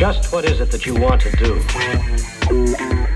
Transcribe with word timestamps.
Just 0.00 0.32
what 0.32 0.46
is 0.46 0.62
it 0.62 0.70
that 0.70 0.86
you 0.86 0.94
want 0.94 1.20
to 1.20 1.30
do? 1.36 3.09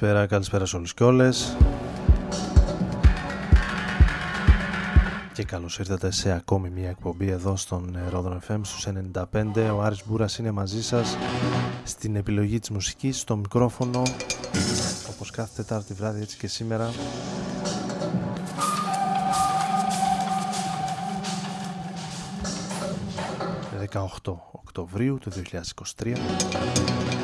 Καλησπέρα, 0.00 0.26
καλησπέρα 0.26 0.66
σε 0.66 0.76
όλους 0.76 0.94
και 0.94 1.04
όλες. 1.04 1.56
Και 5.32 5.44
καλώς 5.44 5.78
ήρθατε 5.78 6.10
σε 6.10 6.32
ακόμη 6.32 6.70
μια 6.70 6.88
εκπομπή 6.88 7.28
εδώ 7.30 7.56
στον 7.56 7.98
Ρόδον 8.10 8.40
FM 8.48 8.60
στους 8.62 8.86
95 8.86 9.70
Ο 9.74 9.82
Άρης 9.82 10.02
Μπούρας 10.06 10.38
είναι 10.38 10.50
μαζί 10.50 10.82
σας 10.82 11.16
στην 11.84 12.16
επιλογή 12.16 12.58
της 12.58 12.70
μουσικής, 12.70 13.18
στο 13.18 13.36
μικρόφωνο 13.36 14.02
Όπως 15.10 15.30
κάθε 15.30 15.50
Τετάρτη 15.56 15.94
βράδυ 15.94 16.20
έτσι 16.20 16.36
και 16.36 16.46
σήμερα. 16.46 16.90
...18 23.92 24.34
Οκτωβρίου 24.52 25.18
του 25.18 25.30
2023 26.00 27.17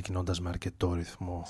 ξεκινώντας 0.00 0.40
με 0.40 0.48
αρκετό 0.48 0.94
ρυθμό 0.94 1.46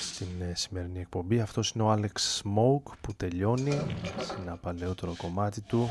στην 0.00 0.26
ε, 0.40 0.52
σημερινή 0.54 1.00
εκπομπή. 1.00 1.40
Αυτός 1.40 1.70
είναι 1.70 1.84
ο 1.84 1.92
Alex 1.92 2.40
Smoke 2.42 2.92
που 3.00 3.14
τελειώνει 3.16 3.70
σε 4.18 4.36
ένα 4.40 4.56
παλαιότερο 4.56 5.14
κομμάτι 5.16 5.60
του. 5.60 5.90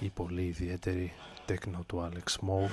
Η 0.00 0.08
πολύ 0.08 0.42
ιδιαίτερη 0.42 1.12
τέκνο 1.44 1.84
του 1.86 2.10
Alex 2.10 2.40
Smoke. 2.40 2.70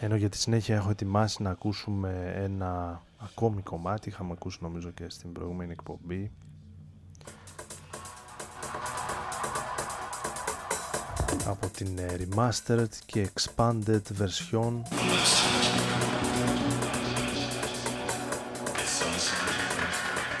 Ενώ 0.00 0.16
για 0.16 0.28
τη 0.28 0.36
συνέχεια 0.36 0.74
έχω 0.74 0.90
ετοιμάσει 0.90 1.42
να 1.42 1.50
ακούσουμε 1.50 2.32
ένα 2.36 3.02
ακόμη 3.18 3.62
κομμάτι. 3.62 4.08
Είχαμε 4.08 4.32
ακούσει 4.32 4.58
νομίζω 4.60 4.90
και 4.90 5.04
στην 5.08 5.32
προηγούμενη 5.32 5.72
εκπομπή. 5.72 6.32
Από 11.46 11.68
την 11.68 11.98
ε, 11.98 12.16
remastered 12.18 12.88
και 13.06 13.30
expanded 13.34 14.00
version. 14.18 14.72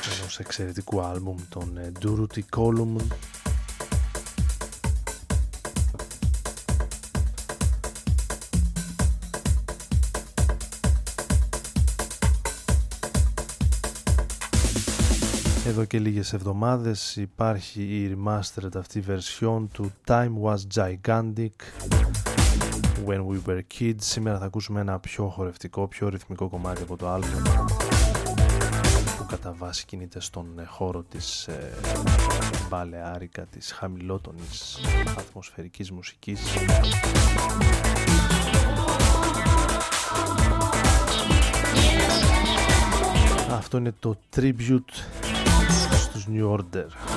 Ενός 0.04 0.18
ενός 0.20 0.38
εξαιρετικού 0.38 1.00
άλμπουμ 1.00 1.36
των 1.48 1.78
Duruti 2.02 2.40
Column 2.56 2.96
Εδώ 15.76 15.84
και 15.84 15.98
λίγες 15.98 16.32
εβδομάδες 16.32 17.16
υπάρχει 17.16 17.82
η 17.82 18.16
remastered 18.16 18.76
αυτή 18.76 19.04
version 19.08 19.66
του 19.72 19.92
Time 20.06 20.32
Was 20.42 20.56
Gigantic. 20.74 21.50
When 23.06 23.26
We 23.26 23.38
Were 23.46 23.60
Kids. 23.78 23.94
Σήμερα 23.98 24.38
θα 24.38 24.44
ακούσουμε 24.44 24.80
ένα 24.80 24.98
πιο 24.98 25.28
χορευτικό, 25.28 25.86
πιο 25.86 26.08
ρυθμικό 26.08 26.48
κομμάτι 26.48 26.82
από 26.82 26.96
το 26.96 27.14
album 27.14 27.42
που 29.18 29.26
κατά 29.26 29.54
βάση 29.58 29.84
κινείται 29.84 30.20
στον 30.20 30.46
χώρο 30.66 31.02
της 31.02 31.46
ε, 31.46 31.72
μπαλεάρικα, 32.68 33.42
της 33.42 33.72
χαμηλότονης 33.72 34.80
ατμοσφαιρικής 35.18 35.90
μουσικής. 35.90 36.40
Αυτό 43.50 43.78
είναι 43.78 43.94
το 43.98 44.16
tribute 44.36 44.80
στους 45.10 45.25
New 46.28 46.48
Order. 46.48 47.15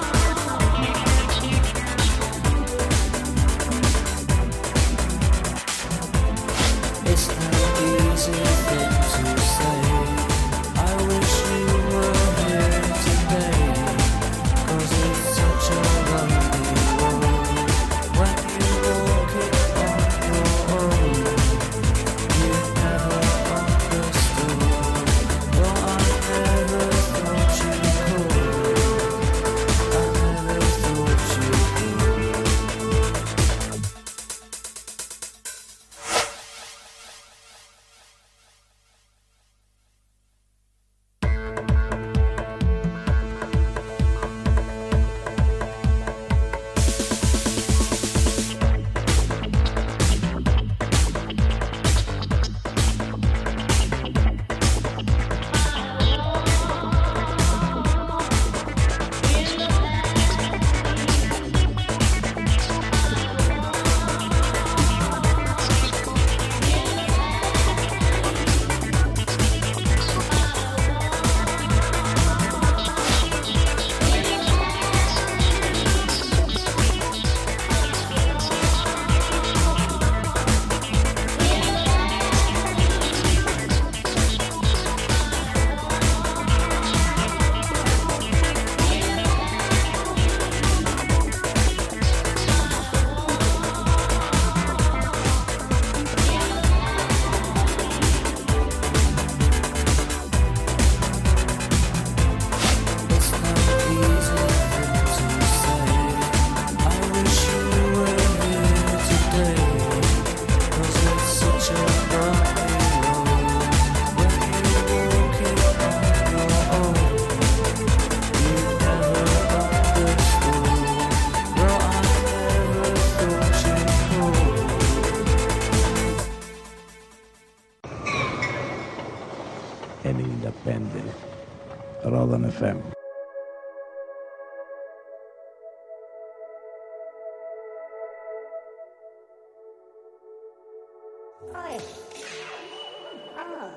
Let 143.60 143.68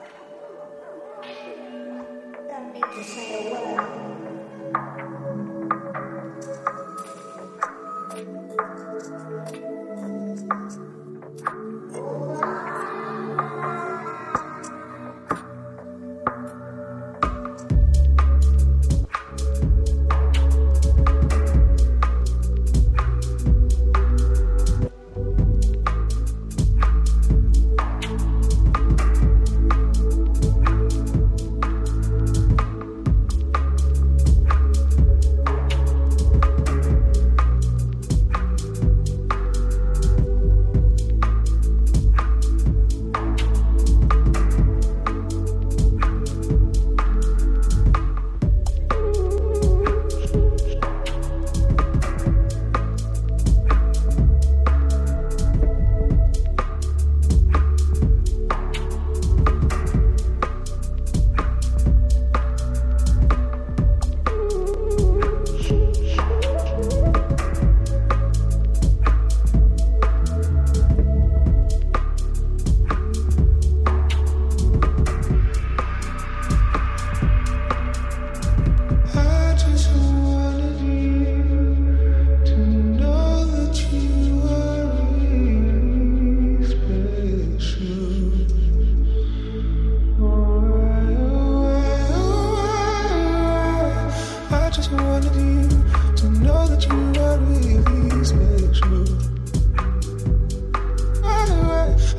me 2.72 2.80
just 2.94 3.10
say. 3.14 3.31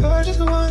I 0.06 0.22
just 0.22 0.40
want 0.42 0.63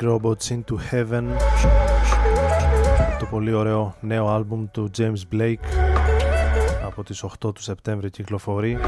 Robots 0.00 0.48
Into 0.48 0.76
Heaven. 0.90 1.24
Το 3.18 3.26
πολύ 3.30 3.52
ωραίο 3.52 3.94
νέο 4.00 4.28
άλμπουμ 4.28 4.66
του 4.70 4.90
James 4.98 5.34
Blake 5.34 5.64
από 6.86 7.04
τις 7.04 7.24
8 7.24 7.54
του 7.54 7.62
Σεπτέμβρη 7.62 8.10
κυκλοφορεί. 8.10 8.78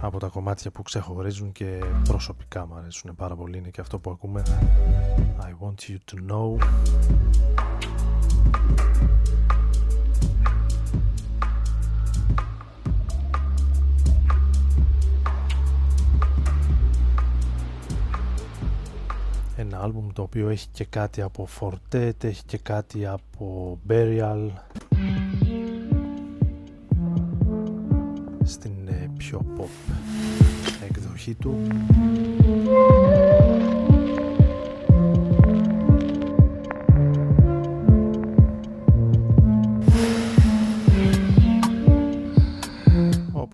Από 0.00 0.18
τα 0.18 0.26
κομμάτια 0.26 0.70
που 0.70 0.82
ξεχωρίζουν 0.82 1.52
και 1.52 1.84
προσωπικά 2.08 2.66
μου 2.66 2.74
αρέσουν 2.74 3.14
πάρα 3.14 3.36
πολύ 3.36 3.58
είναι 3.58 3.68
και 3.68 3.80
αυτό 3.80 3.98
που 3.98 4.10
ακούμε. 4.10 4.42
I 5.40 5.64
want 5.64 5.90
you 5.90 5.98
to 6.10 6.32
know 6.32 6.58
ένα 19.78 19.86
άλμπουμ 19.86 20.08
το 20.12 20.22
οποίο 20.22 20.48
έχει 20.48 20.66
και 20.72 20.84
κάτι 20.84 21.22
από 21.22 21.48
Fortet, 21.60 22.24
έχει 22.24 22.42
και 22.46 22.58
κάτι 22.58 23.06
από 23.06 23.78
Burial. 23.88 24.48
Στην 28.44 28.72
ε, 28.88 29.10
πιο 29.16 29.44
pop 29.56 29.92
εκδοχή 30.88 31.34
του 31.34 31.60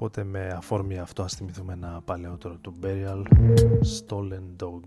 Οπότε 0.04 0.24
με 0.24 0.54
αφορμή 0.56 0.98
αυτό 0.98 1.22
ας 1.22 1.34
θυμηθούμε 1.34 1.72
ένα 1.72 2.00
παλαιότερο 2.04 2.56
του 2.56 2.74
Burial 2.82 3.22
Stolen 3.98 4.64
Dog 4.64 4.80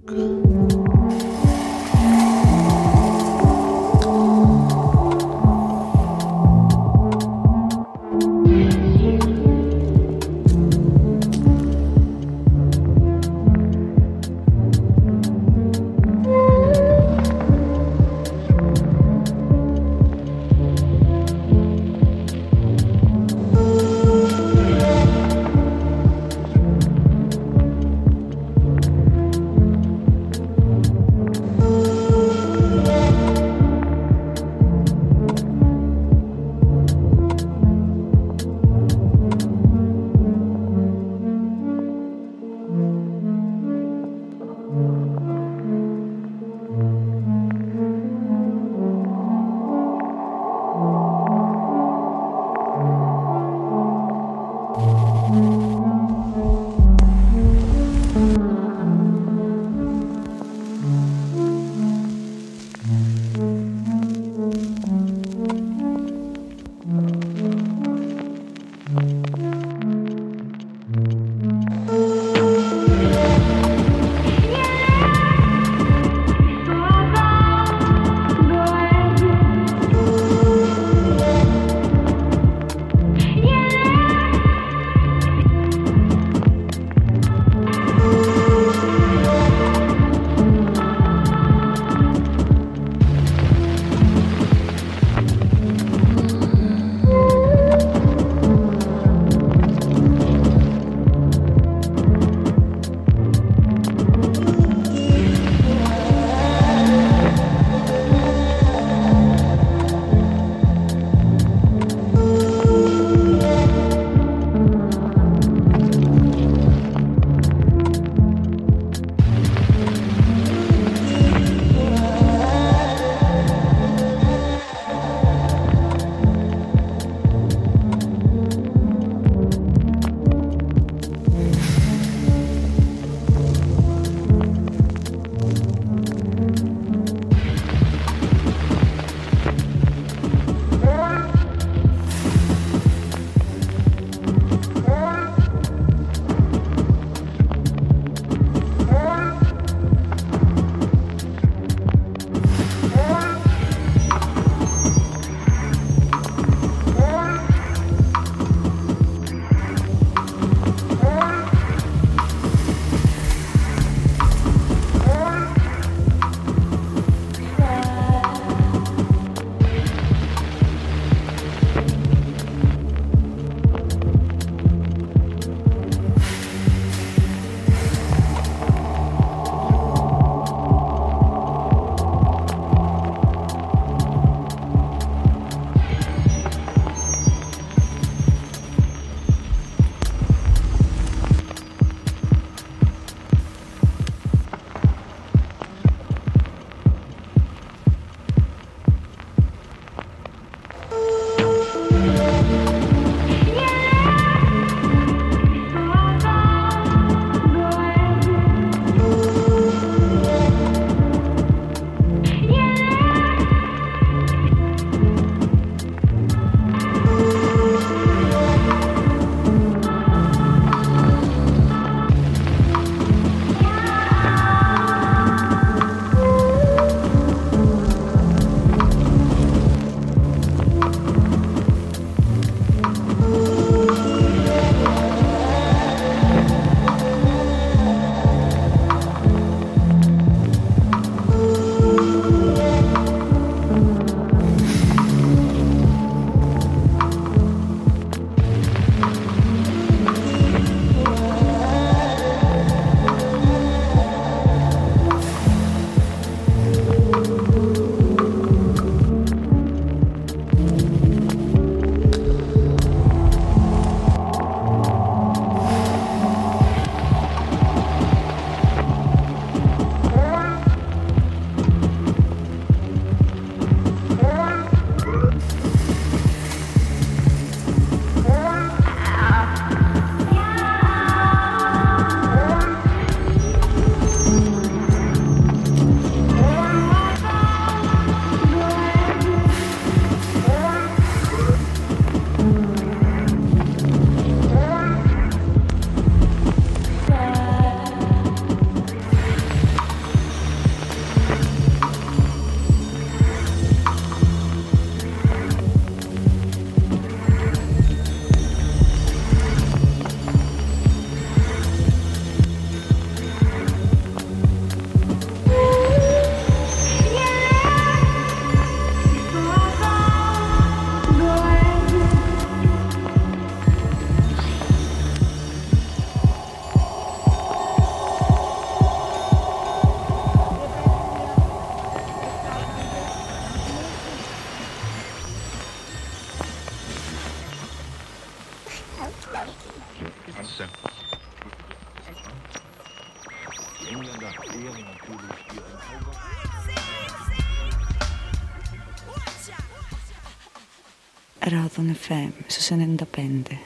se 352.47 352.61
se 352.61 352.75
ne 352.75 352.83
indapende. 352.83 353.57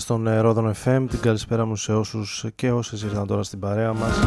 Συνέχεια 0.00 0.16
στον 0.16 0.40
Ρόδον 0.40 0.74
FM. 0.84 1.06
Την 1.10 1.20
καλησπέρα 1.20 1.64
μου 1.64 1.76
σε 1.76 1.92
όσους 1.92 2.44
και 2.54 2.70
όσες 2.70 3.02
ήρθαν 3.02 3.26
τώρα 3.26 3.42
στην 3.42 3.58
παρέα 3.58 3.92
μας 3.92 4.18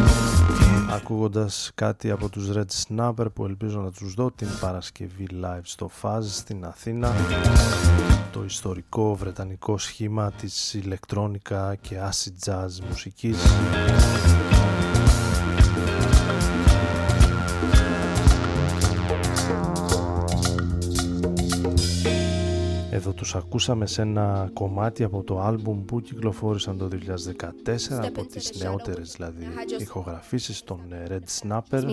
ακούγοντας 0.92 1.72
κάτι 1.76 2.12
από 2.12 2.30
τους 2.30 2.50
Red 2.54 2.66
Snapper 2.88 3.26
που 3.34 3.46
ελπίζω 3.46 3.80
να 3.80 3.92
τους 3.92 4.14
δω 4.14 4.32
την 4.32 4.48
Παρασκευή 4.62 5.28
live 5.32 5.62
στο 5.64 5.90
Faz 6.02 6.22
στην 6.22 6.66
Αθήνα 6.66 7.12
το 8.32 8.44
ιστορικό 8.44 9.16
βρετανικό 9.16 9.78
σχήμα 9.78 10.32
της 10.32 10.74
ηλεκτρόνικα 10.74 11.76
και 11.82 11.96
acid 12.10 12.50
jazz 12.50 12.86
μουσικής 12.90 13.38
Εδώ 22.96 23.14
τους 23.14 23.36
ακούσαμε 23.36 23.88
σε 23.88 24.02
ένα 24.02 24.50
κομμάτι 24.54 25.04
από 25.04 25.24
το 25.24 25.40
άλμπουμ 25.40 25.86
που 25.86 26.02
κυκλοφόρησαν 26.02 26.78
το 26.78 26.88
2014 26.88 26.98
από 28.06 28.26
τις 28.26 28.52
νεότερες 28.58 29.14
δηλαδή 29.16 29.48
ηχογραφήσεις 29.80 30.64
των 30.64 30.80
Red 31.08 31.42
Snapper. 31.42 31.84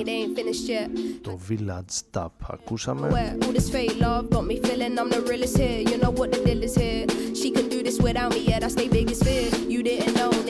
το 1.20 1.38
Village 1.48 2.20
Tap 2.20 2.26
ακούσαμε 2.50 3.36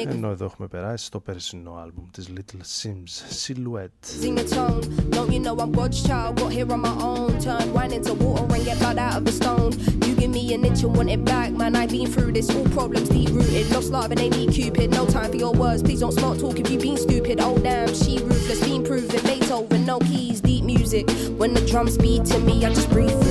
ενώ 0.10 0.30
εδώ 0.30 0.46
έχουμε 0.46 0.68
περάσει 0.68 1.06
στο 1.06 1.20
περσινό 1.20 1.72
άλμπουμ 1.84 2.06
της 2.12 2.28
Little 2.36 2.64
Sims 2.82 3.14
Silhouette 3.42 4.06
Sing 4.22 4.38
a 4.40 4.46
tone, 4.56 4.82
don't 5.16 5.32
you 5.34 5.42
know 5.46 5.56
I'm 5.64 5.72
God's 5.80 6.00
child 6.08 6.32
Got 6.40 6.52
here 6.58 6.72
on 6.76 6.82
my 6.88 6.96
own, 7.12 7.32
turn 7.46 7.66
wine 7.76 7.94
into 7.98 8.14
water 8.24 8.46
and 8.56 8.64
get 8.68 8.78
blood 8.82 9.00
out 9.06 9.16
of 9.20 9.24
the 9.28 9.34
stone 9.42 9.72
You 10.06 10.14
give 10.22 10.32
me 10.38 10.44
an 10.56 10.62
inch 10.70 10.82
and 10.86 10.94
want 10.98 11.10
it 11.16 11.24
back 11.34 11.50
Man, 11.60 11.74
I've 11.82 11.92
been 11.96 12.08
through 12.14 12.32
this, 12.38 12.50
all 12.56 12.68
problems 12.78 13.10
deep 13.16 13.30
rooted 13.38 13.66
Lost 13.74 13.90
love 13.98 14.10
and 14.14 14.20
ain't 14.26 14.36
me 14.40 14.46
cupid, 14.58 14.88
no 15.00 15.04
time 15.16 15.30
for 15.34 15.40
your 15.46 15.56
words 15.64 15.82
Please 15.88 16.02
don't 16.04 16.16
smart 16.20 16.36
talk 16.44 16.56
if 16.62 16.68
you 16.72 16.80
been 16.88 16.98
stupid 17.08 17.36
Oh 17.48 17.58
damn, 17.68 17.90
she 18.02 18.14
ruthless, 18.30 18.62
been 18.68 18.84
proven 18.90 19.22
Beethoven, 19.30 19.82
no 19.92 19.98
keys, 20.10 20.40
deep 20.50 20.64
music 20.74 21.06
When 21.42 21.52
the 21.58 21.64
drums 21.72 21.96
beat 22.04 22.24
to 22.32 22.38
me, 22.48 22.56
I 22.66 22.70
just 22.78 22.90
breathe 22.94 23.18
through 23.22 23.31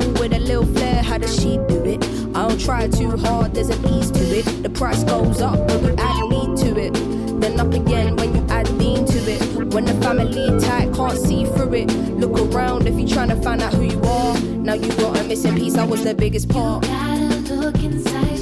Cool 0.00 0.12
with 0.14 0.32
a 0.32 0.40
little 0.40 0.66
flair, 0.66 1.02
how 1.02 1.18
does 1.18 1.40
she 1.40 1.56
do 1.68 1.84
it? 1.84 2.02
I 2.34 2.48
don't 2.48 2.60
try 2.60 2.88
too 2.88 3.16
hard, 3.16 3.54
there's 3.54 3.68
an 3.68 3.86
ease 3.94 4.10
to 4.10 4.24
it. 4.38 4.62
The 4.64 4.68
price 4.68 5.04
goes 5.04 5.40
up 5.40 5.56
when 5.68 5.84
you 5.84 5.94
add 5.98 6.28
me 6.28 6.40
to 6.62 6.80
it. 6.80 6.94
Then 7.40 7.60
up 7.60 7.72
again 7.72 8.16
when 8.16 8.34
you 8.34 8.44
add 8.48 8.66
Dean 8.78 9.04
to 9.06 9.18
it. 9.30 9.40
When 9.72 9.84
the 9.84 9.94
family 10.02 10.58
tight, 10.60 10.92
can't 10.94 11.16
see 11.16 11.44
through 11.44 11.74
it. 11.74 11.92
Look 12.18 12.36
around 12.40 12.88
if 12.88 12.98
you're 12.98 13.08
trying 13.08 13.28
to 13.28 13.36
find 13.36 13.62
out 13.62 13.72
who 13.72 13.84
you 13.84 14.00
are. 14.02 14.36
Now 14.40 14.74
you 14.74 14.88
got 14.96 15.20
a 15.20 15.24
missing 15.24 15.54
piece, 15.54 15.76
I 15.76 15.84
was 15.84 16.02
the 16.02 16.14
biggest 16.14 16.48
part. 16.48 16.84
You 16.84 16.90
gotta 16.90 17.54
look 17.54 17.76
inside 17.84 18.33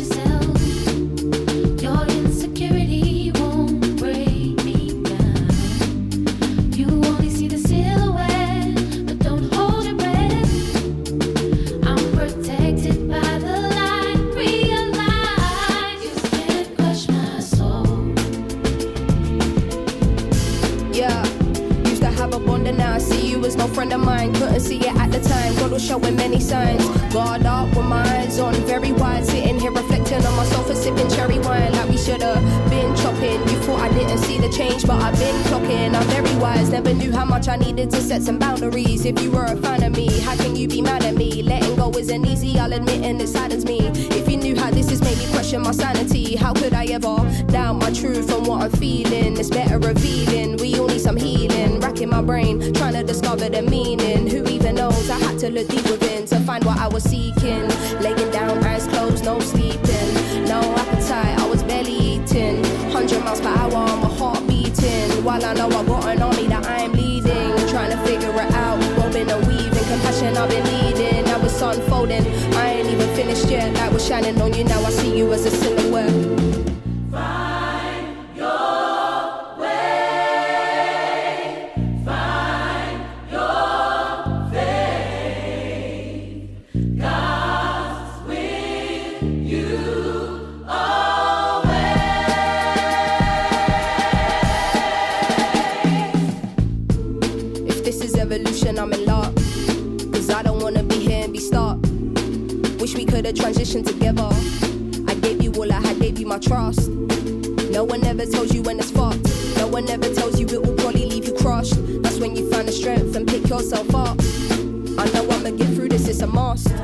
on 74.41 74.55
you 74.55 74.72
gave 106.03 106.19
you 106.19 106.27
my 106.27 106.39
trust. 106.39 106.89
No 107.71 107.85
one 107.85 108.05
ever 108.05 108.27
tells 108.27 108.53
you 108.53 108.61
when 108.63 108.77
it's 108.81 108.91
fucked. 108.91 109.25
No 109.57 109.69
one 109.69 109.89
ever 109.89 110.13
tells 110.13 110.39
you 110.39 110.47
it 110.49 110.61
will 110.61 110.75
probably 110.75 111.07
leave 111.07 111.27
you 111.27 111.35
crushed. 111.35 111.77
That's 112.03 112.19
when 112.19 112.35
you 112.35 112.51
find 112.51 112.67
the 112.67 112.73
strength 112.73 113.15
and 113.15 113.25
pick 113.27 113.49
yourself 113.49 113.95
up. 113.95 114.17
I 114.99 115.05
know 115.15 115.31
I'ma 115.31 115.51
get 115.51 115.69
through 115.77 115.91
this, 115.91 116.09
it's 116.09 116.21
a 116.23 116.27
must. 116.27 116.75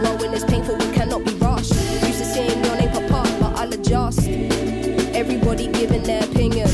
Growing 0.00 0.32
is 0.34 0.44
painful, 0.44 0.76
we 0.76 0.92
cannot 0.92 1.24
be 1.24 1.32
rushed. 1.36 1.72
Used 2.04 2.18
to 2.18 2.26
seeing 2.26 2.62
your 2.62 2.76
name 2.76 2.90
pop 2.90 3.24
up, 3.24 3.40
but 3.40 3.58
I'll 3.58 3.72
adjust. 3.72 4.28
Everybody 4.28 5.68
giving 5.68 6.02
their 6.02 6.22
opinion. 6.22 6.68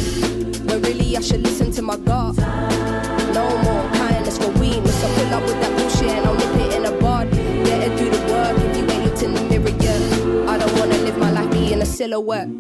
But 0.67 0.85
really, 0.85 1.17
I 1.17 1.21
should 1.21 1.43
listen 1.43 1.71
to 1.71 1.83
my 1.83 1.97
gut. 1.99 2.86
lower 12.07 12.56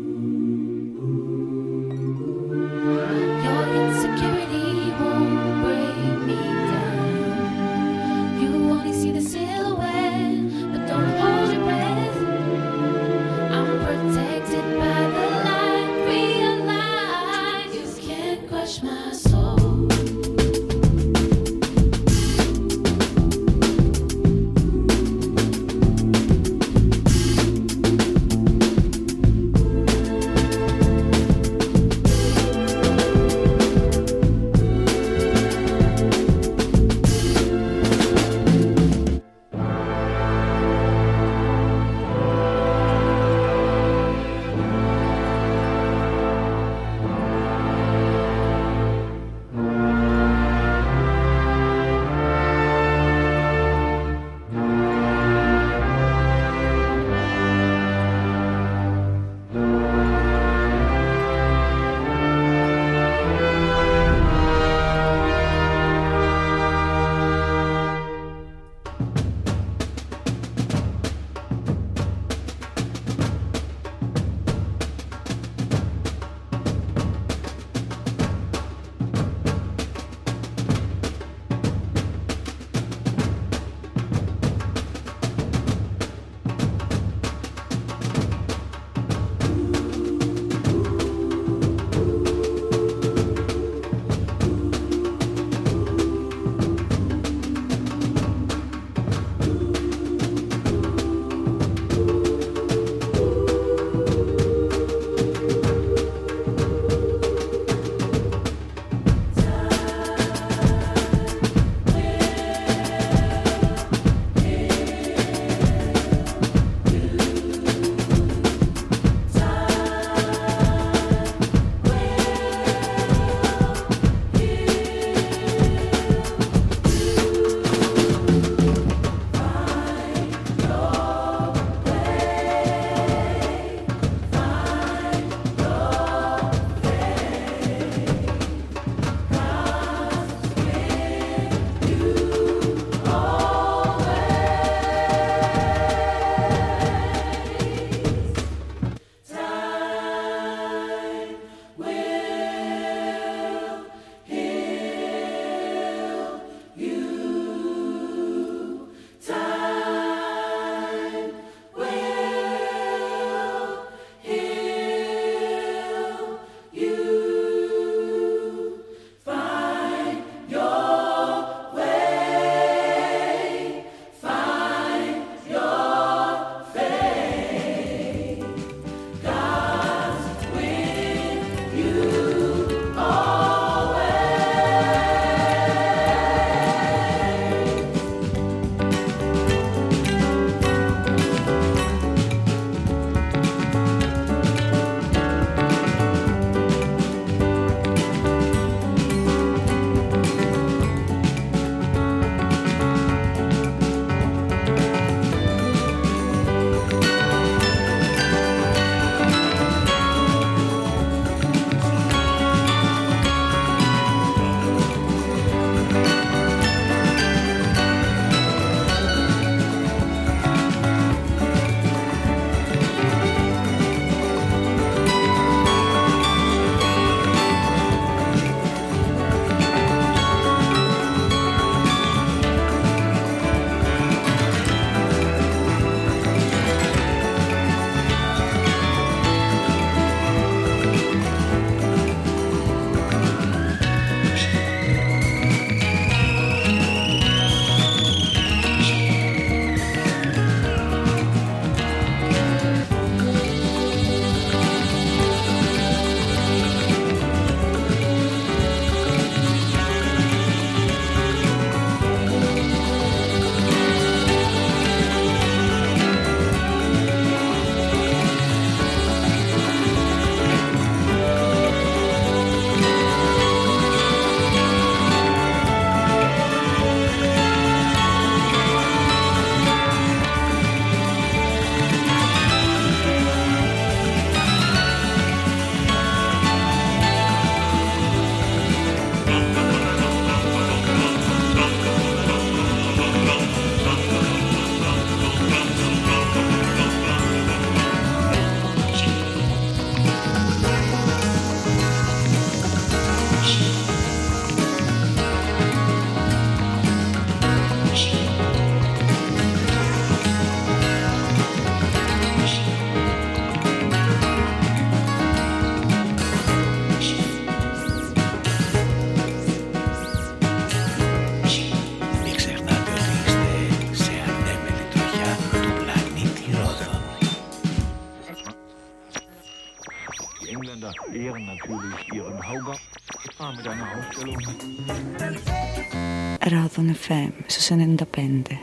1995. 337.71 338.56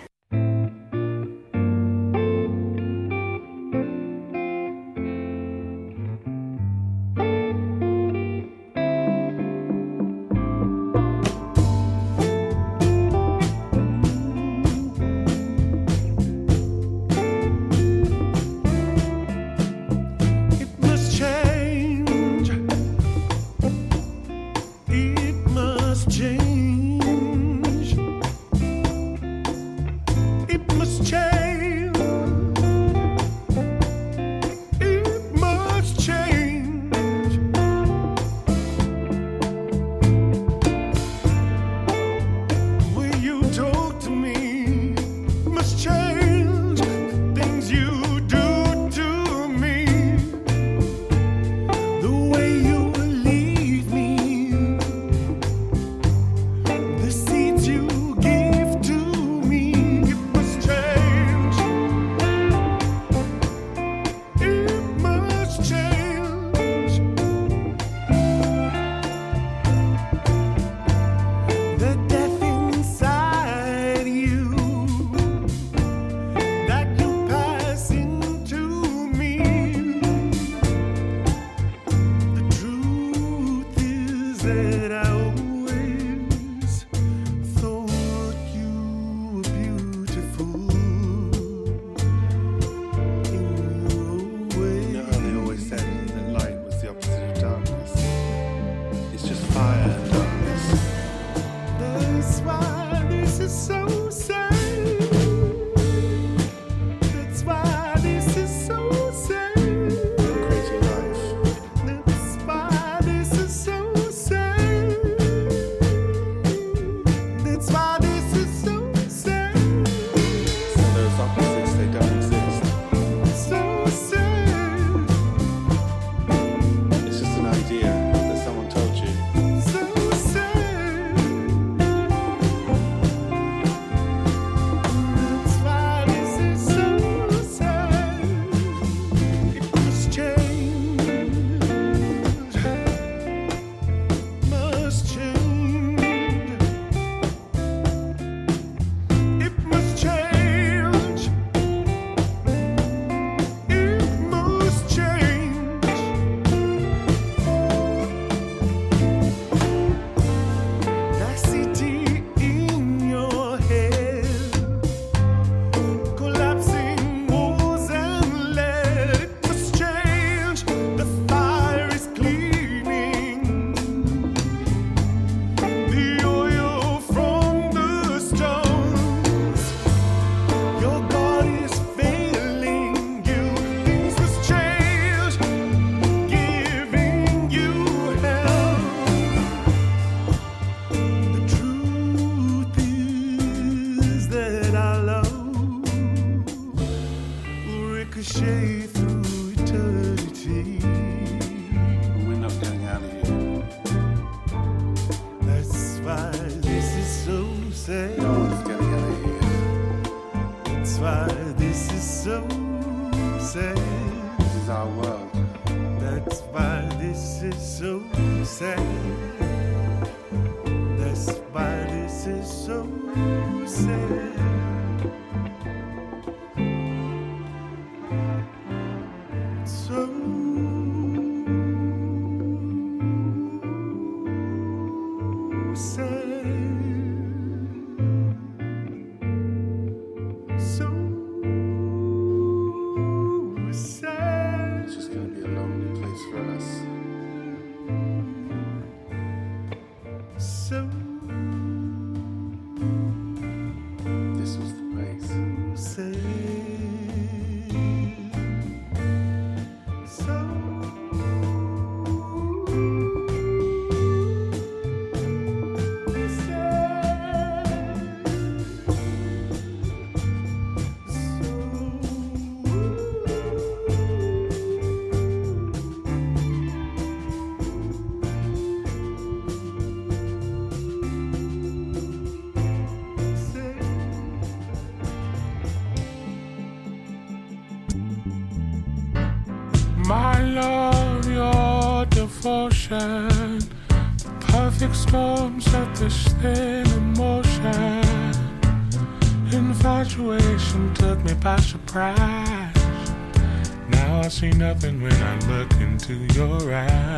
when 304.84 305.14
I 305.14 305.40
look 305.48 305.72
into 305.80 306.14
your 306.34 306.74
eyes. 306.74 307.13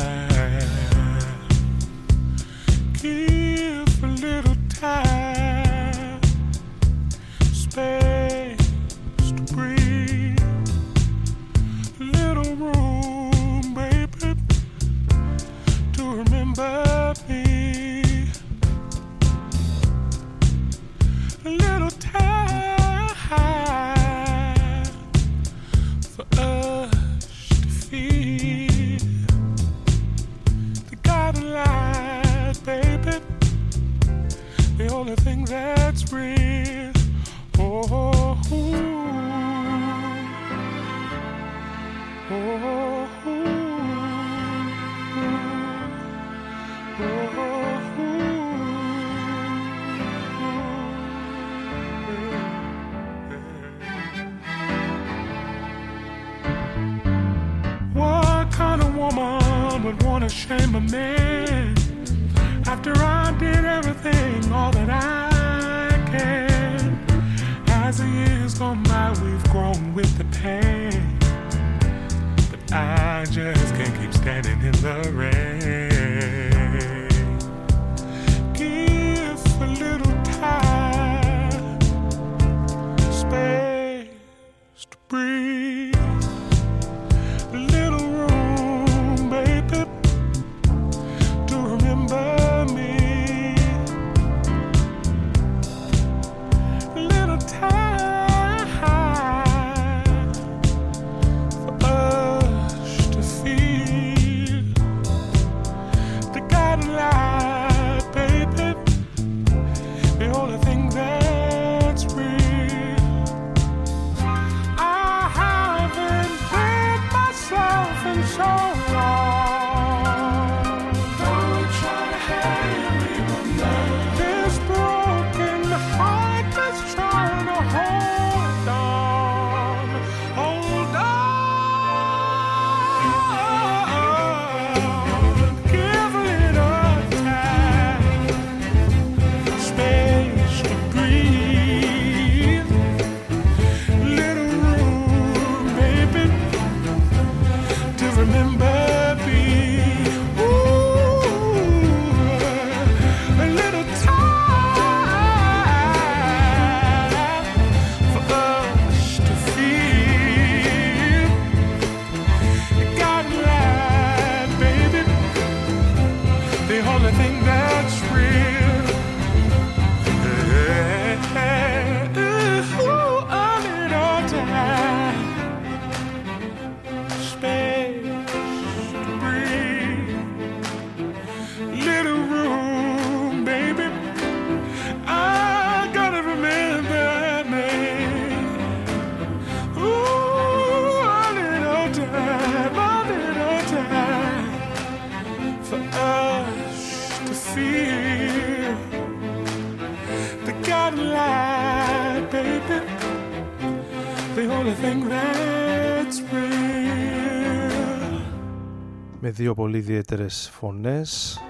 δύο 209.46 209.54
πολύ 209.54 209.78
ιδιαίτερες 209.78 210.50
φωνές 210.52 211.40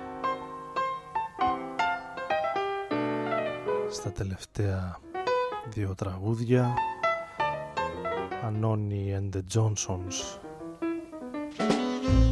στα 3.91 4.13
τελευταία 4.13 5.01
δύο 5.69 5.95
τραγούδια. 5.95 6.75
Anoni 8.45 9.19
and 9.19 9.37
the 9.37 9.43
Johnsons 9.55 10.39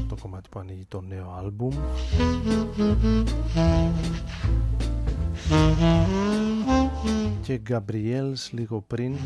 το 0.08 0.16
κομμάτι 0.20 0.48
που 0.48 0.58
ανοίγει 0.58 0.84
το 0.88 1.00
νέο 1.00 1.34
άλμπουμ. 1.38 1.74
Και 7.42 7.58
Γκαμπριέλς 7.58 8.52
λίγο 8.52 8.80
πριν 8.80 9.16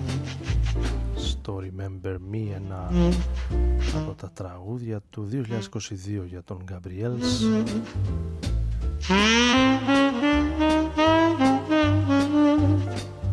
το 1.48 1.60
Remember 1.62 2.14
Me 2.32 2.54
ένα 2.54 2.90
από 3.96 4.14
τα 4.14 4.30
τραγούδια 4.34 5.00
του 5.10 5.28
2022 5.32 6.26
για 6.26 6.42
τον 6.42 6.58
Γκαμπριέλς 6.64 7.42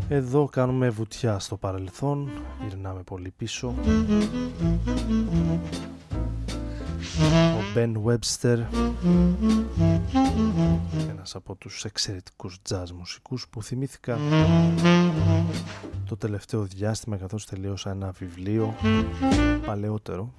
Εδώ 0.10 0.46
κάνουμε 0.46 0.90
βουτιά 0.90 1.40
στο 1.40 1.58
παρελθόν 1.58 2.30
γυρνάμε 2.68 3.02
πολύ 3.02 3.34
πίσω. 3.38 3.74
Ben 7.76 7.94
Webster. 8.06 8.58
Ένας 11.10 11.36
από 11.36 11.56
τους 11.56 11.84
εξαιρετικούς 11.86 12.62
jazz 12.70 12.92
μουσικούς 12.98 13.48
που 13.50 13.64
θυμήθηκα 13.64 14.18
το 16.06 16.18
τελευταίο 16.18 16.64
διάστημα 16.64 17.18
καθώς 17.18 17.46
τελείωσα 17.46 17.90
ένα 17.90 18.12
βιβλίο 18.12 18.76
παλαιότερο 19.66 20.34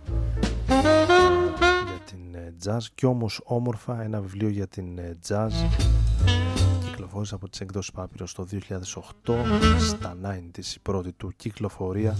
για 1.86 2.00
την 2.04 2.34
ε, 2.34 2.54
jazz 2.64 2.82
και 2.94 3.06
όμως 3.06 3.40
όμορφα 3.44 4.02
ένα 4.02 4.20
βιβλίο 4.20 4.48
για 4.48 4.66
την 4.66 4.98
ε, 4.98 5.18
jazz. 5.28 5.50
Κυκλοφόρησε 6.84 7.34
από 7.34 7.48
τις 7.48 7.60
εκδόσεις 7.60 7.92
Πάπυρος 7.92 8.34
το 8.34 8.46
2008 9.24 9.34
στα 9.78 10.16
9 10.22 10.48
της 10.52 10.74
η 10.74 10.80
πρώτη 10.80 11.12
του 11.12 11.32
κυκλοφορία 11.36 12.16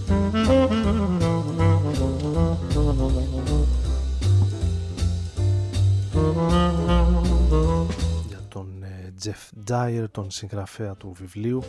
για 8.29 8.41
τον 8.49 8.83
ε, 8.83 9.13
Jeff 9.25 9.71
Dyer, 9.71 10.05
τον 10.11 10.31
συγγραφέα 10.31 10.95
του 10.95 11.13
βιβλίου. 11.19 11.63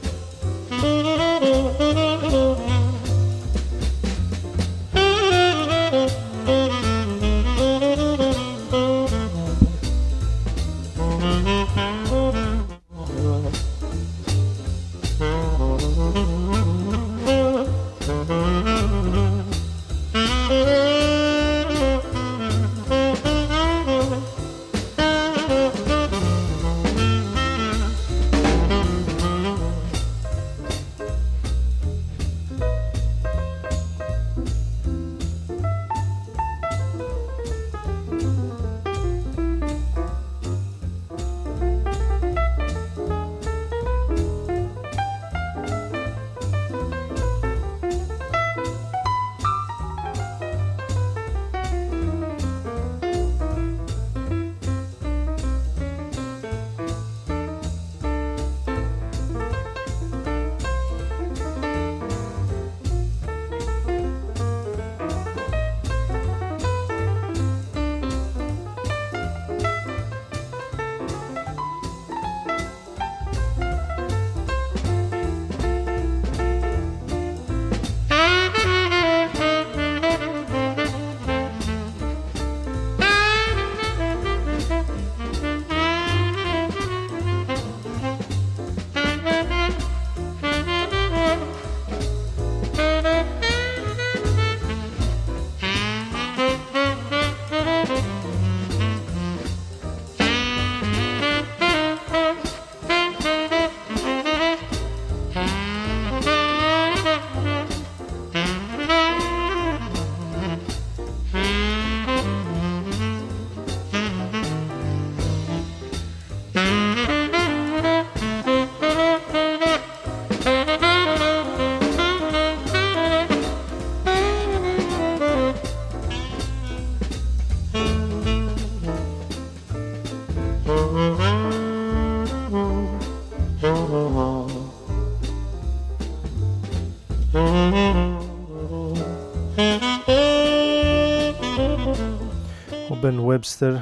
Webster 143.37 143.73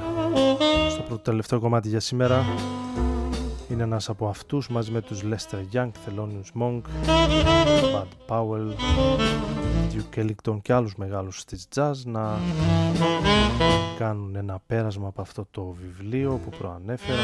στο 0.89 1.01
πρώτο 1.01 1.21
τελευταίο 1.21 1.59
κομμάτι 1.59 1.89
για 1.89 1.99
σήμερα. 1.99 2.45
Είναι 3.69 3.83
ένας 3.83 4.09
από 4.09 4.27
αυτούς 4.27 4.69
μαζί 4.69 4.91
με 4.91 5.01
τους 5.01 5.21
Lester 5.23 5.59
Young, 5.73 5.89
Thelonious 6.05 6.61
Monk, 6.61 6.81
Bud 7.93 8.07
Powell, 8.27 8.73
Duke 9.91 10.19
Ellington 10.19 10.61
και 10.61 10.73
άλλους 10.73 10.95
μεγάλους 10.95 11.43
της 11.43 11.67
jazz 11.75 11.93
να 12.05 12.39
κάνουν 13.97 14.35
ένα 14.35 14.59
πέρασμα 14.67 15.07
από 15.07 15.21
αυτό 15.21 15.47
το 15.51 15.75
βιβλίο 15.81 16.39
που 16.43 16.57
προανέφερα 16.57 17.21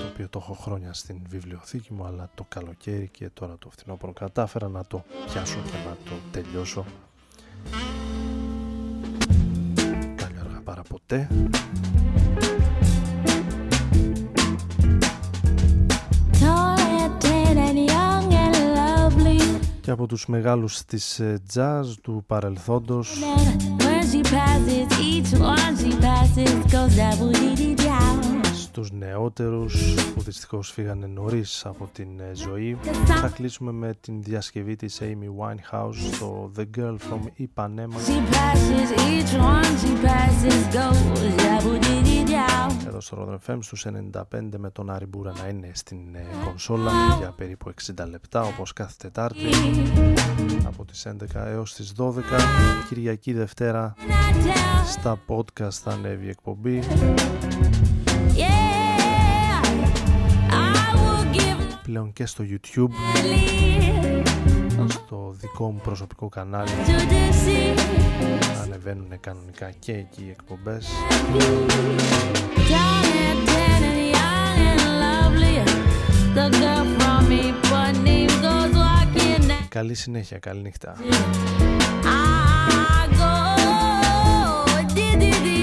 το 0.00 0.08
οποίο 0.12 0.28
το 0.28 0.38
έχω 0.42 0.54
χρόνια 0.54 0.92
στην 0.92 1.16
βιβλιοθήκη 1.28 1.92
μου 1.92 2.04
αλλά 2.04 2.30
το 2.34 2.44
καλοκαίρι 2.48 3.08
και 3.08 3.30
τώρα 3.34 3.56
το 3.58 3.70
φθινόπωρο 3.70 4.12
κατάφερα 4.12 4.68
να 4.68 4.84
το 4.84 5.04
πιάσω 5.26 5.58
και 5.64 5.88
να 5.88 5.96
το 6.04 6.16
τελειώσω 6.30 6.84
Καλό 10.64 10.70
αργά 10.70 10.70
παρά 10.70 10.82
ποτέ 10.82 11.28
και 19.80 19.90
από 19.90 20.06
τους 20.06 20.26
μεγάλους 20.26 20.84
της 20.84 21.18
ε, 21.18 21.42
jazz 21.54 21.84
του 22.02 22.24
παρελθόντος 22.26 23.18
στους 28.72 28.92
νεότερους 28.92 29.94
που 30.14 30.22
δυστυχώς 30.22 30.70
φύγανε 30.70 31.06
νωρίς 31.06 31.66
από 31.66 31.88
την 31.92 32.20
ε, 32.20 32.34
ζωή. 32.34 32.78
Θα 33.20 33.28
κλείσουμε 33.28 33.72
με 33.72 33.94
την 34.00 34.22
διασκευή 34.22 34.76
της 34.76 35.00
Amy 35.02 35.28
Winehouse 35.40 35.94
στο 36.12 36.50
The 36.56 36.64
Girl 36.76 36.96
from 36.96 37.20
Ipanema. 37.40 37.96
Εδώ 42.86 43.00
στο 43.00 43.38
Rodon 43.46 43.52
FM 43.52 43.58
στους 43.60 43.86
95 44.12 44.22
με 44.58 44.70
τον 44.70 44.90
Άρη 44.90 45.06
Μπούρα 45.06 45.32
να 45.42 45.48
είναι 45.48 45.70
στην 45.74 46.14
ε, 46.14 46.24
κονσόλα 46.44 46.92
για 47.18 47.34
περίπου 47.36 47.72
60 47.96 48.06
λεπτά 48.10 48.42
όπως 48.42 48.72
κάθε 48.72 48.94
Τετάρτη 48.98 49.48
από 50.66 50.84
τις 50.84 51.06
11 51.08 51.12
έως 51.34 51.74
τις 51.74 51.92
12 51.98 52.10
Κυριακή 52.88 53.32
Δευτέρα 53.32 53.94
στα 54.86 55.18
podcast 55.26 55.70
θα 55.70 55.90
ανέβει 55.90 56.26
η 56.26 56.28
εκπομπή 56.28 56.82
πλέον 61.92 62.12
και 62.12 62.26
στο 62.26 62.44
YouTube 62.44 62.92
στο 64.88 65.34
δικό 65.40 65.70
μου 65.70 65.80
προσωπικό 65.82 66.28
κανάλι 66.28 66.70
ανεβαίνουν 68.62 69.20
κανονικά 69.20 69.70
και 69.78 69.92
εκεί 69.92 70.22
οι 70.26 70.30
εκπομπές. 70.30 70.86
Καλή 79.68 79.94
συνέχεια, 79.94 80.38
καλή 80.38 80.60
νύχτα. 80.60 80.94
Da 85.14 85.28
da 85.40 85.61